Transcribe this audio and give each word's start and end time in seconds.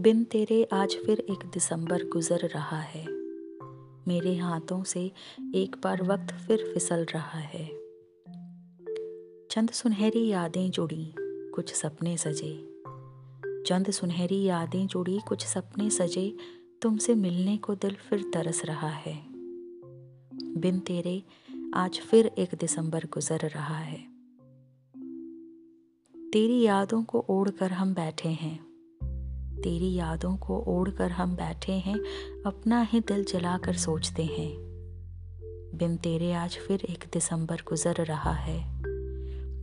बिन 0.00 0.24
तेरे 0.24 0.64
आज 0.64 0.96
फिर 1.06 1.20
एक 1.20 1.46
दिसंबर 1.46 2.04
गुजर 2.04 2.38
रहा 2.38 2.80
है। 2.80 3.06
मेरे 4.08 4.36
हाथों 4.36 4.82
से 4.82 5.12
एक 5.54 5.76
बार 5.84 6.02
वक्त 6.02 6.34
फिर 6.34 6.70
फिसल 6.74 7.04
रहा 7.04 7.38
है। 7.38 7.66
चंद 9.50 9.70
सुनहरी 9.70 10.28
यादें 10.28 10.70
जुड़ी, 10.70 11.14
कुछ 11.54 11.74
सपने 11.74 12.16
सजे। 12.16 12.82
चंद 13.66 13.90
सुनहरी 13.90 14.42
यादें 14.42 14.86
जुड़ी, 14.86 15.20
कुछ 15.28 15.46
सपने 15.46 15.90
सजे। 15.90 16.36
तुमसे 16.82 17.14
मिलने 17.14 17.56
को 17.56 17.74
दिल 17.74 17.94
फिर 17.94 18.30
तरस 18.34 18.64
रहा 18.64 18.88
है। 18.88 19.24
बिन 20.60 20.78
तेरे 20.80 21.22
आज 21.74 22.00
फिर 22.00 22.26
एक 22.26 22.48
दिसंबर 22.60 23.04
गुजर 23.04 23.38
रहा 23.38 23.78
है। 23.78 23.98
तेरी 26.30 26.62
यादों 26.62 27.02
को 27.02 27.24
ओढ़कर 27.28 27.72
हम 27.72 27.94
बैठे 27.94 28.28
हैं। 28.28 28.69
तेरी 29.62 29.94
यादों 29.94 30.36
को 30.36 30.64
ओढ़ 30.66 30.90
कर 30.90 31.10
हम 31.10 31.36
बैठे 31.36 31.72
हैं, 31.72 31.98
अपना 32.46 32.82
ही 32.82 33.00
दिल 33.00 33.24
जलाकर 33.24 33.72
सोचते 33.72 34.24
हैं। 34.24 34.56
बिन 35.74 35.96
तेरे 35.96 36.32
आज 36.32 36.56
फिर 36.56 36.80
एक 36.80 37.04
दिसंबर 37.12 37.56
गुजर 37.56 37.94
रहा 37.94 38.32
है। 38.32 38.80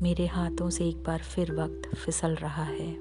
मेरे 0.02 0.26
हाथों 0.26 0.70
से 0.70 0.88
एक 0.90 1.04
बार 1.04 1.20
फिर 1.20 1.52
वक्त 1.52 1.96
फिसल 1.96 2.36
रहा 2.36 2.64
है। 2.64 2.96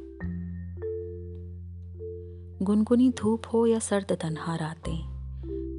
गुनगुनी 2.62 3.10
धूप 3.10 3.42
हो 3.52 3.66
या 3.66 3.78
सर्द 3.78 4.12
तन्हा 4.12 4.56
रातें, 4.56 5.16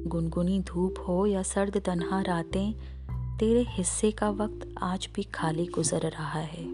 गुनगुनी 0.06 0.60
धूप 0.60 0.94
हो 1.08 1.26
या 1.26 1.42
सर्द 1.42 1.76
तन्हा 1.76 2.20
रातें, 2.22 2.72
तेरे 3.38 3.64
हिस्से 3.68 4.10
का 4.10 4.30
वक्त 4.30 4.74
आज 4.82 5.08
भी 5.14 5.22
खाली 5.22 5.66
गुजर 5.66 6.00
रहा 6.00 6.40
है। 6.40 6.64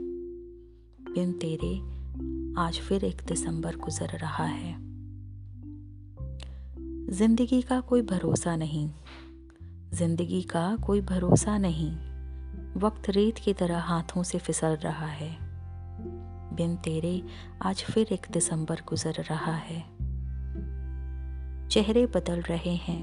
बिन 1.14 1.32
तेरे 1.32 1.93
आज 2.58 2.80
फिर 2.80 3.04
एक 3.04 3.22
दिसंबर 3.28 3.76
गुजर 3.76 4.06
रहा 4.06 4.44
है। 4.44 4.74
ज़िंदगी 7.12 7.62
का 7.62 7.80
कोई 7.80 8.02
भरोसा 8.02 8.56
नहीं। 8.56 8.90
ज़िंदगी 9.94 10.42
का 10.42 10.76
कोई 10.76 11.00
भरोसा 11.00 11.58
नहीं। 11.58 11.90
वक्त 12.80 13.10
रेत 13.10 13.38
की 13.38 13.54
तरह 13.54 13.78
हाथों 13.78 14.22
से 14.22 14.38
फिसल 14.38 14.76
रहा 14.76 15.06
है। 15.06 15.38
बिन 16.56 16.76
तेरे 16.76 17.22
आज 17.62 17.82
फिर 17.82 18.06
एक 18.12 18.26
दिसंबर 18.30 18.80
गुजर 18.88 19.12
रहा 19.12 19.52
है। 19.52 19.80
चेहरे 21.68 22.06
बदल 22.06 22.40
रहे 22.40 22.74
हैं, 22.74 23.02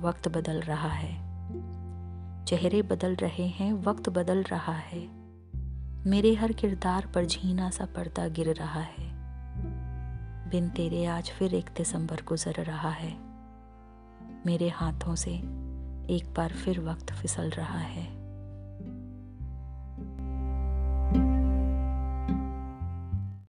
वक्त 0.00 0.28
बदल 0.28 0.60
रहा 0.60 0.88
है। 0.88 1.14
चेहरे 2.44 2.82
बदल 2.82 3.14
रहे 3.14 3.46
हैं, 3.46 3.72
वक्त 3.72 4.08
बदल 4.08 4.42
रहा 4.42 4.74
है। 4.74 5.21
मेरे 6.06 6.34
हर 6.34 6.52
किरदार 6.52 7.06
पर 7.06 7.24
झीना 7.24 7.70
सा 7.70 7.84
पर्दा 7.84 8.28
गिर 8.28 8.54
रहा 8.54 8.80
है। 8.80 9.12
बिन 10.50 10.68
तेरे 10.68 11.04
आज 11.04 11.30
फिर 11.30 11.54
एक 11.54 11.70
दिसंबर 11.76 12.20
गुजर 12.26 12.52
रहा 12.52 12.90
है। 12.90 13.18
मेरे 14.46 14.68
हाथों 14.68 15.14
से 15.14 15.30
एक 16.14 16.34
बार 16.36 16.52
फिर 16.52 16.80
वक्त 16.80 17.12
फिसल 17.12 17.50
रहा 17.50 17.78
है। 17.78 18.21